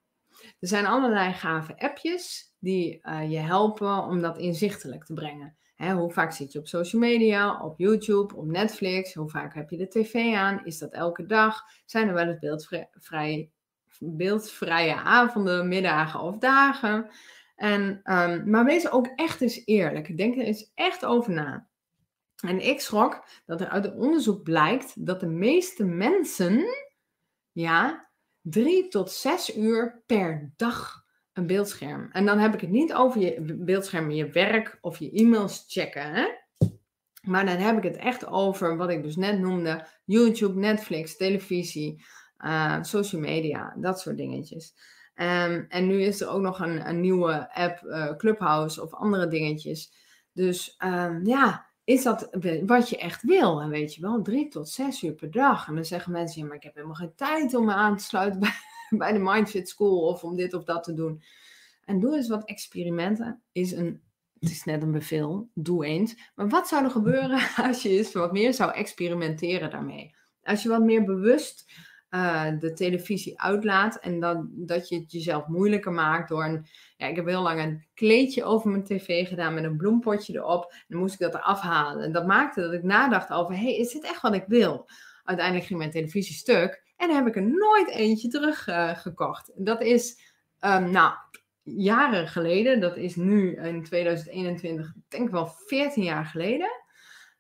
Er 0.60 0.68
zijn 0.68 0.86
allerlei 0.86 1.34
gave 1.34 1.80
appjes 1.80 2.54
die 2.60 3.02
je 3.30 3.38
helpen 3.38 4.04
om 4.04 4.22
dat 4.22 4.38
inzichtelijk 4.38 5.04
te 5.04 5.14
brengen. 5.14 5.58
Hè, 5.76 5.94
hoe 5.94 6.12
vaak 6.12 6.32
zit 6.32 6.52
je 6.52 6.60
op 6.60 6.68
social 6.68 7.02
media, 7.02 7.64
op 7.64 7.78
YouTube, 7.78 8.36
op 8.36 8.46
Netflix? 8.46 9.14
Hoe 9.14 9.30
vaak 9.30 9.54
heb 9.54 9.70
je 9.70 9.78
de 9.78 9.88
tv 9.88 10.34
aan? 10.34 10.66
Is 10.66 10.78
dat 10.78 10.94
elke 10.94 11.26
dag? 11.26 11.62
Zijn 11.86 12.08
er 12.08 12.14
wel 12.14 12.28
eens 12.28 12.40
beeldvrij 12.40 13.52
beeldvrije 14.00 14.96
avonden, 14.96 15.68
middagen 15.68 16.20
of 16.20 16.38
dagen. 16.38 17.10
En, 17.56 18.02
um, 18.04 18.50
maar 18.50 18.66
wees 18.66 18.92
ook 18.92 19.08
echt 19.16 19.42
eens 19.42 19.62
eerlijk. 19.66 20.18
Denk 20.18 20.36
er 20.36 20.44
eens 20.44 20.72
echt 20.76 21.06
over 21.06 21.32
na. 21.34 21.68
En 22.44 22.68
ik 22.68 22.80
schrok 22.80 23.26
dat 23.46 23.62
er 23.62 23.68
uit 23.68 23.86
het 23.86 23.96
onderzoek 23.96 24.44
blijkt 24.44 25.06
dat 25.06 25.20
de 25.20 25.28
meeste 25.28 25.84
mensen, 25.84 26.66
ja, 27.52 28.10
drie 28.42 28.88
tot 28.88 29.12
zes 29.12 29.58
uur 29.58 30.04
per 30.06 30.54
dag 30.56 31.04
een 31.34 31.48
beeldscherm. 31.48 32.10
En 32.12 32.26
dan 32.26 32.38
heb 32.38 32.54
ik 32.54 32.62
het 32.62 32.70
niet 32.70 32.94
over 32.94 33.22
je 33.22 33.56
beeldscherm, 33.60 34.12
je 34.12 34.30
werk 34.30 34.78
of 34.82 34.98
je 34.98 35.12
e-mails 35.12 35.66
checken. 35.68 36.14
Hè? 36.14 36.28
Maar 37.22 37.46
dan 37.46 37.58
heb 37.58 37.78
ik 37.78 37.84
het 37.84 37.98
echt 37.98 38.26
over 38.26 38.78
wat 38.78 38.90
ik 38.90 39.04
dus 39.04 39.16
net 39.16 39.40
noemde: 39.40 39.88
YouTube, 40.06 40.60
Netflix, 40.60 41.18
televisie, 41.18 42.04
uh, 42.46 42.84
social 42.84 43.22
media, 43.22 43.76
dat 43.78 44.00
soort 44.00 44.18
dingetjes. 44.18 44.74
Um, 45.16 45.66
en 45.70 45.88
nu 45.88 46.02
is 46.02 46.22
er 46.22 46.30
ook 46.30 46.42
nog 46.42 46.60
een, 46.60 46.90
een 46.90 47.00
nieuwe 47.00 47.54
app, 47.54 47.84
uh, 47.84 48.16
Clubhouse 48.16 48.82
of 48.82 48.94
andere 48.94 49.28
dingetjes. 49.28 49.94
Dus 50.34 50.76
um, 50.84 51.26
ja, 51.26 51.70
is 51.84 52.04
dat 52.04 52.30
wat 52.66 52.90
je 52.90 52.98
echt 52.98 53.24
wil? 53.24 53.62
En 53.62 53.70
weet 53.70 53.96
je 53.96 54.02
wel, 54.02 54.22
drie 54.22 54.48
tot 54.48 54.70
zes 54.70 55.04
uur 55.04 55.14
per 55.14 55.32
dag. 55.32 55.68
En 55.68 55.76
dan 55.76 55.86
zeggen 55.86 56.12
mensen, 56.12 56.42
ja, 56.42 56.48
maar 56.48 56.56
ik 56.56 56.64
heb 56.64 56.74
helemaal 56.74 56.96
geen 56.96 57.16
tijd 57.16 57.54
om 57.54 57.66
me 57.66 57.74
aan 57.74 57.98
te 57.98 58.04
sluiten 58.04 58.40
bij, 58.40 58.54
bij 58.98 59.12
de 59.12 59.20
Mindfit 59.20 59.70
School 59.70 60.08
of 60.08 60.24
om 60.24 60.36
dit 60.36 60.54
of 60.54 60.64
dat 60.64 60.84
te 60.84 60.94
doen. 60.94 61.24
En 61.86 62.00
doe 62.00 62.16
eens 62.16 62.28
wat 62.28 62.46
experimenten. 62.46 63.42
Is 63.52 63.72
een, 63.72 64.02
het 64.40 64.50
is 64.50 64.64
net 64.64 64.82
een 64.82 64.92
bevel, 64.92 65.50
doe 65.54 65.86
eens. 65.86 66.32
Maar 66.36 66.50
wat 66.50 66.68
zou 66.68 66.84
er 66.84 66.92
gebeuren 66.92 67.40
als 67.68 67.82
je 67.82 67.90
eens 67.90 68.14
wat 68.14 68.32
meer 68.32 68.54
zou 68.54 68.72
experimenteren 68.72 69.70
daarmee? 69.70 70.16
Als 70.44 70.64
je 70.64 70.70
wat 70.70 70.84
meer 70.84 71.04
bewust 71.04 71.72
uh, 72.10 72.48
de 72.60 72.74
televisie 72.74 73.42
uitlaat. 73.42 74.00
En 74.00 74.20
dat, 74.20 74.38
dat 74.50 74.90
je 74.90 75.00
het 75.00 75.12
jezelf 75.12 75.48
moeilijker 75.48 75.92
maakt 75.92 76.30
door 76.30 76.44
een. 76.44 76.66
Ja, 76.98 77.08
ik 77.08 77.16
heb 77.16 77.26
heel 77.26 77.42
lang 77.42 77.60
een 77.60 77.86
kleedje 77.94 78.44
over 78.44 78.70
mijn 78.70 78.84
tv 78.84 79.28
gedaan 79.28 79.54
met 79.54 79.64
een 79.64 79.78
bloempotje 79.78 80.34
erop. 80.34 80.72
En 80.72 80.86
dan 80.88 81.00
moest 81.00 81.14
ik 81.14 81.20
dat 81.20 81.34
eraf 81.34 81.62
halen. 81.62 82.04
En 82.04 82.12
dat 82.12 82.28
maakte 82.28 82.62
dat 82.62 82.74
ik 82.74 82.84
nadacht 82.84 83.32
over: 83.32 83.56
hey, 83.56 83.76
is 83.76 83.92
dit 83.92 84.04
echt 84.04 84.22
wat 84.22 84.34
ik 84.34 84.46
wil? 84.48 84.90
Uiteindelijk 85.24 85.68
ging 85.68 85.80
mijn 85.80 85.92
televisie 85.92 86.36
stuk. 86.36 86.84
En 86.98 87.08
dan 87.08 87.18
heb 87.18 87.28
ik 87.28 87.36
er 87.36 87.48
nooit 87.48 87.90
eentje 87.90 88.28
teruggekocht. 88.28 89.50
Uh, 89.50 89.56
dat 89.66 89.82
is, 89.82 90.20
um, 90.66 90.92
nou, 90.92 91.14
jaren 91.64 92.28
geleden. 92.28 92.80
Dat 92.80 92.98
is 92.98 93.16
nu 93.16 93.56
in 93.56 93.84
2021, 93.84 94.94
denk 95.08 95.26
ik 95.26 95.34
wel 95.34 95.48
14 95.48 96.04
jaar 96.04 96.26
geleden. 96.26 96.70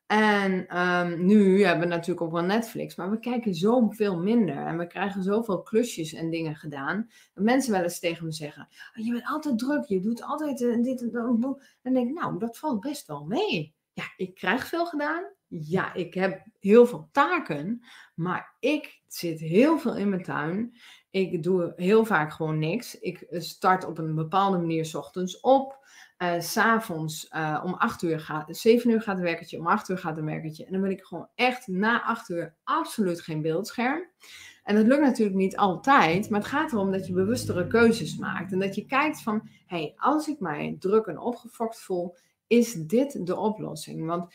En 0.10 0.80
um, 0.80 1.26
nu 1.26 1.64
hebben 1.64 1.88
we 1.88 1.94
natuurlijk 1.94 2.22
ook 2.22 2.32
wel 2.32 2.44
Netflix, 2.44 2.96
maar 2.96 3.10
we 3.10 3.20
kijken 3.20 3.56
zoveel 3.56 4.18
minder 4.18 4.66
en 4.66 4.78
we 4.78 4.88
krijgen 4.88 5.24
zoveel 5.24 5.62
klusjes 5.62 6.14
en 6.14 6.30
dingen 6.30 6.56
gedaan. 6.56 7.10
Dat 7.34 7.44
mensen 7.44 7.72
wel 7.72 7.84
eens 7.84 8.00
tegen 8.00 8.26
me 8.26 8.32
zeggen: 8.32 8.68
oh, 8.98 9.06
Je 9.06 9.12
bent 9.12 9.26
altijd 9.26 9.60
druk, 9.60 9.86
je 9.86 10.00
doet 10.00 10.24
altijd 10.24 10.62
uh, 10.62 10.84
dit 10.84 11.02
en 11.02 11.40
dat. 11.40 11.64
En 11.82 11.94
denk 11.94 12.10
ik: 12.10 12.14
Nou, 12.14 12.40
dat 12.40 12.58
valt 12.58 12.80
best 12.80 13.08
wel 13.08 13.26
mee. 13.26 13.76
Ja, 13.94 14.04
ik 14.18 14.36
krijg 14.36 14.68
veel 14.68 14.86
gedaan 14.86 15.24
ja, 15.50 15.94
ik 15.94 16.14
heb 16.14 16.46
heel 16.60 16.86
veel 16.86 17.10
taken, 17.12 17.86
maar 18.16 18.56
ik 18.60 19.02
zit 19.08 19.40
heel 19.40 19.80
veel 19.80 19.96
in 19.96 20.10
mijn 20.10 20.24
tuin. 20.24 20.76
Ik 21.10 21.44
doe 21.44 21.74
heel 21.76 22.06
vaak 22.06 22.34
gewoon 22.34 22.60
niks. 22.60 23.00
Ik 23.00 23.26
start 23.30 23.86
op 23.86 23.98
een 23.98 24.16
bepaalde 24.16 24.58
manier 24.58 24.86
s 24.86 24.96
ochtends 24.96 25.40
op. 25.40 25.88
Uh, 26.24 26.40
S'avonds 26.40 27.30
uh, 27.32 27.62
om 27.66 27.74
8 27.74 28.02
uur 28.02 28.20
gaat, 28.20 28.58
7 28.58 28.90
uur 28.90 29.02
gaat 29.02 29.18
een 29.18 29.24
werkertje, 29.24 29.58
om 29.58 29.68
8 29.68 29.90
uur 29.90 29.98
gaat 29.98 30.18
een 30.18 30.26
werkertje. 30.26 30.66
En 30.66 30.72
dan 30.72 30.82
wil 30.82 30.92
ik 30.92 31.04
gewoon 31.04 31.28
echt 31.36 31.68
na 31.68 32.04
8 32.04 32.30
uur 32.30 32.56
absoluut 32.64 33.22
geen 33.22 33.42
beeldscherm. 33.42 34.10
En 34.64 34.76
dat 34.76 34.86
lukt 34.86 35.02
natuurlijk 35.02 35.38
niet 35.38 35.58
altijd, 35.58 36.30
maar 36.30 36.40
het 36.40 36.50
gaat 36.50 36.72
erom 36.72 36.92
dat 36.92 37.08
je 37.08 37.14
bewustere 37.14 37.68
keuzes 37.68 38.18
maakt. 38.18 38.52
En 38.52 38.60
dat 38.60 38.76
je 38.76 38.86
kijkt 38.86 39.22
van, 39.22 39.50
hey, 39.66 39.94
als 39.98 40.28
ik 40.28 40.40
mij 40.40 40.76
druk 40.80 41.06
en 41.06 41.20
opgefokt 41.20 41.82
voel, 41.82 42.16
is 42.48 42.74
dit 42.74 43.26
de 43.26 43.36
oplossing? 43.36 44.06
Want 44.06 44.34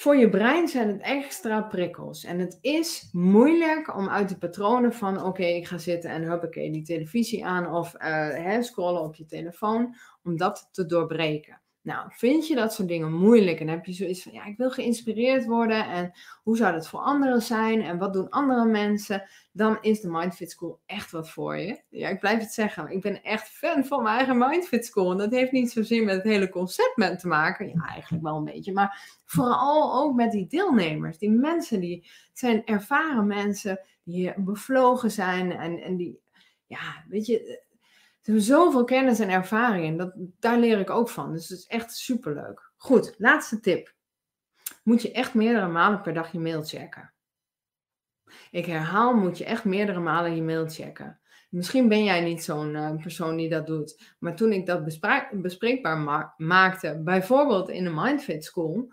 voor 0.00 0.16
je 0.16 0.28
brein 0.28 0.68
zijn 0.68 0.88
het 0.88 1.00
extra 1.00 1.62
prikkels. 1.62 2.24
En 2.24 2.38
het 2.38 2.58
is 2.60 3.08
moeilijk 3.12 3.96
om 3.96 4.08
uit 4.08 4.28
de 4.28 4.38
patronen 4.38 4.92
van: 4.92 5.24
oké, 5.24 5.44
ik 5.44 5.66
ga 5.66 5.78
zitten 5.78 6.10
en 6.10 6.22
huppakee, 6.22 6.72
die 6.72 6.82
televisie 6.82 7.46
aan 7.46 7.74
of 7.74 7.94
uh, 7.98 8.60
scrollen 8.60 9.02
op 9.02 9.14
je 9.14 9.24
telefoon, 9.24 9.94
om 10.24 10.36
dat 10.36 10.68
te 10.72 10.86
doorbreken. 10.86 11.60
Nou, 11.82 12.08
vind 12.12 12.46
je 12.46 12.54
dat 12.54 12.72
soort 12.72 12.88
dingen 12.88 13.12
moeilijk 13.12 13.60
en 13.60 13.68
heb 13.68 13.86
je 13.86 13.92
zoiets 13.92 14.22
van, 14.22 14.32
ja, 14.32 14.44
ik 14.46 14.56
wil 14.56 14.70
geïnspireerd 14.70 15.44
worden 15.44 15.88
en 15.88 16.12
hoe 16.42 16.56
zou 16.56 16.72
dat 16.72 16.88
voor 16.88 17.00
anderen 17.00 17.42
zijn 17.42 17.82
en 17.82 17.98
wat 17.98 18.12
doen 18.12 18.28
andere 18.28 18.64
mensen, 18.64 19.28
dan 19.52 19.78
is 19.80 20.00
de 20.00 20.10
Mindfit 20.10 20.50
School 20.50 20.80
echt 20.86 21.10
wat 21.10 21.30
voor 21.30 21.56
je. 21.56 21.82
Ja, 21.88 22.08
ik 22.08 22.20
blijf 22.20 22.40
het 22.40 22.52
zeggen, 22.52 22.90
ik 22.90 23.00
ben 23.00 23.22
echt 23.22 23.48
fan 23.48 23.84
van 23.84 24.02
mijn 24.02 24.16
eigen 24.16 24.38
Mindfit 24.38 24.86
School 24.86 25.10
en 25.10 25.16
dat 25.16 25.30
heeft 25.30 25.52
niet 25.52 25.70
zozeer 25.70 26.04
met 26.04 26.14
het 26.14 26.24
hele 26.24 26.48
concept 26.48 27.18
te 27.18 27.28
maken, 27.28 27.68
ja, 27.68 27.86
eigenlijk 27.86 28.22
wel 28.22 28.36
een 28.36 28.44
beetje, 28.44 28.72
maar 28.72 29.20
vooral 29.24 30.02
ook 30.02 30.14
met 30.14 30.32
die 30.32 30.46
deelnemers, 30.46 31.18
die 31.18 31.30
mensen 31.30 31.80
die 31.80 32.10
zijn 32.32 32.64
ervaren 32.64 33.26
mensen 33.26 33.80
die 34.02 34.32
bevlogen 34.36 35.10
zijn 35.10 35.52
en, 35.52 35.82
en 35.82 35.96
die, 35.96 36.20
ja, 36.66 37.04
weet 37.08 37.26
je, 37.26 37.68
ze 38.20 38.30
hebben 38.30 38.44
zoveel 38.44 38.84
kennis 38.84 39.18
en 39.18 39.30
ervaring 39.30 39.86
en 39.86 39.96
dat, 39.96 40.12
daar 40.38 40.58
leer 40.58 40.78
ik 40.78 40.90
ook 40.90 41.08
van. 41.08 41.32
Dus 41.32 41.48
het 41.48 41.58
is 41.58 41.66
echt 41.66 41.96
superleuk. 41.96 42.72
Goed, 42.76 43.14
laatste 43.18 43.60
tip. 43.60 43.94
Moet 44.82 45.02
je 45.02 45.12
echt 45.12 45.34
meerdere 45.34 45.68
malen 45.68 46.00
per 46.00 46.14
dag 46.14 46.32
je 46.32 46.38
mail 46.38 46.62
checken. 46.62 47.14
Ik 48.50 48.66
herhaal, 48.66 49.14
moet 49.14 49.38
je 49.38 49.44
echt 49.44 49.64
meerdere 49.64 50.00
malen 50.00 50.34
je 50.34 50.42
mail 50.42 50.68
checken. 50.68 51.20
Misschien 51.50 51.88
ben 51.88 52.04
jij 52.04 52.20
niet 52.20 52.44
zo'n 52.44 52.74
uh, 52.74 52.96
persoon 52.96 53.36
die 53.36 53.48
dat 53.48 53.66
doet. 53.66 54.14
Maar 54.18 54.36
toen 54.36 54.52
ik 54.52 54.66
dat 54.66 54.84
bespreekbaar 55.30 55.98
ma 55.98 56.34
maakte, 56.36 57.00
bijvoorbeeld 57.04 57.68
in 57.68 57.84
de 57.84 57.90
Mindfit 57.90 58.44
School, 58.44 58.92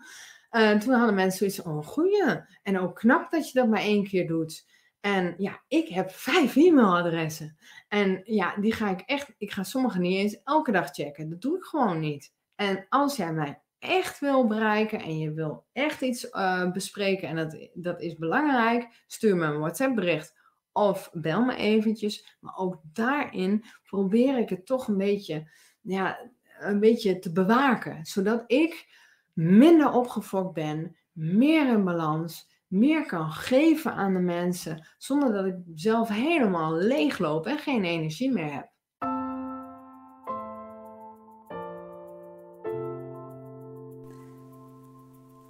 uh, 0.50 0.78
toen 0.78 0.94
hadden 0.94 1.14
mensen 1.14 1.38
zoiets 1.38 1.56
van, 1.56 1.78
oh 1.78 1.86
goeie. 1.86 2.44
En 2.62 2.78
ook 2.78 2.94
knap 2.96 3.30
dat 3.30 3.50
je 3.50 3.58
dat 3.58 3.68
maar 3.68 3.80
één 3.80 4.04
keer 4.04 4.26
doet. 4.26 4.66
En 5.00 5.34
ja, 5.38 5.62
ik 5.68 5.88
heb 5.88 6.10
vijf 6.10 6.56
e-mailadressen. 6.56 7.56
En 7.88 8.20
ja, 8.24 8.56
die 8.56 8.72
ga 8.72 8.90
ik 8.90 9.00
echt, 9.00 9.34
ik 9.38 9.52
ga 9.52 9.62
sommige 9.62 9.98
niet 9.98 10.16
eens 10.16 10.42
elke 10.44 10.72
dag 10.72 10.90
checken. 10.90 11.30
Dat 11.30 11.40
doe 11.40 11.56
ik 11.56 11.64
gewoon 11.64 12.00
niet. 12.00 12.32
En 12.54 12.86
als 12.88 13.16
jij 13.16 13.32
mij 13.32 13.60
echt 13.78 14.20
wil 14.20 14.46
bereiken 14.46 15.00
en 15.00 15.18
je 15.18 15.32
wil 15.32 15.66
echt 15.72 16.00
iets 16.00 16.24
uh, 16.24 16.72
bespreken 16.72 17.28
en 17.28 17.36
dat, 17.36 17.68
dat 17.74 18.00
is 18.00 18.16
belangrijk, 18.16 19.02
stuur 19.06 19.36
me 19.36 19.46
een 19.46 19.58
WhatsApp 19.58 19.94
bericht 19.94 20.34
of 20.72 21.10
bel 21.12 21.44
me 21.44 21.56
eventjes. 21.56 22.36
Maar 22.40 22.56
ook 22.56 22.80
daarin 22.92 23.64
probeer 23.82 24.38
ik 24.38 24.48
het 24.48 24.66
toch 24.66 24.88
een 24.88 24.96
beetje, 24.96 25.50
ja, 25.80 26.30
een 26.58 26.80
beetje 26.80 27.18
te 27.18 27.32
bewaken. 27.32 28.04
Zodat 28.04 28.44
ik 28.46 28.86
minder 29.32 29.92
opgefokt 29.92 30.54
ben, 30.54 30.96
meer 31.12 31.68
in 31.68 31.84
balans 31.84 32.57
meer 32.68 33.06
kan 33.06 33.30
geven 33.30 33.92
aan 33.92 34.12
de 34.12 34.20
mensen, 34.20 34.86
zonder 34.98 35.32
dat 35.32 35.44
ik 35.44 35.56
zelf 35.74 36.08
helemaal 36.08 36.74
leegloop 36.74 37.46
en 37.46 37.58
geen 37.58 37.84
energie 37.84 38.32
meer 38.32 38.52
heb. 38.52 38.68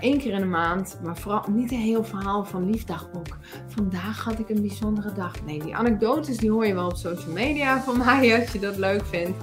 Eén 0.00 0.14
eh, 0.14 0.18
keer 0.18 0.32
in 0.32 0.40
de 0.40 0.46
maand, 0.46 0.98
maar 1.02 1.16
vooral 1.16 1.44
niet 1.50 1.72
een 1.72 1.78
heel 1.78 2.04
verhaal 2.04 2.44
van 2.44 2.70
liefdagboek. 2.70 3.36
Vandaag 3.66 4.24
had 4.24 4.38
ik 4.38 4.48
een 4.48 4.60
bijzondere 4.60 5.12
dag. 5.12 5.32
Nee, 5.44 5.62
die 5.62 5.76
anekdotes 5.76 6.36
die 6.36 6.50
hoor 6.50 6.66
je 6.66 6.74
wel 6.74 6.86
op 6.86 6.96
social 6.96 7.32
media 7.32 7.82
van 7.82 7.98
mij 7.98 8.34
als 8.40 8.52
je 8.52 8.58
dat 8.58 8.76
leuk 8.76 9.06
vindt. 9.06 9.38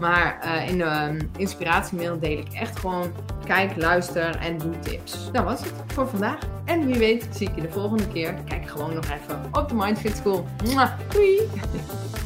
Maar 0.00 0.40
uh, 0.44 0.68
in 0.68 0.78
de 0.78 1.08
um, 1.08 1.30
inspiratiemail 1.36 2.18
deel 2.18 2.38
ik 2.38 2.52
echt 2.52 2.78
gewoon 2.78 3.12
kijk, 3.44 3.76
luister 3.76 4.36
en 4.36 4.58
doe 4.58 4.78
tips. 4.78 5.30
Dat 5.32 5.44
was 5.44 5.60
het 5.60 5.72
voor 5.86 6.08
vandaag. 6.08 6.38
En 6.64 6.86
wie 6.86 6.98
weet 6.98 7.28
zie 7.30 7.48
ik 7.48 7.54
je 7.54 7.60
de 7.60 7.70
volgende 7.70 8.08
keer. 8.08 8.34
Kijk 8.48 8.68
gewoon 8.68 8.94
nog 8.94 9.04
even 9.04 9.42
op 9.52 9.68
de 9.68 9.74
Mindfit 9.74 10.16
School. 10.16 10.46
Mwah, 10.64 10.90
doei! 11.08 11.40